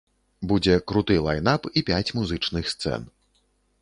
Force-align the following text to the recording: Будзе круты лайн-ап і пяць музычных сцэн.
Будзе 0.51 0.77
круты 0.91 1.17
лайн-ап 1.27 1.69
і 1.81 1.85
пяць 1.91 2.13
музычных 2.21 2.63
сцэн. 2.75 3.01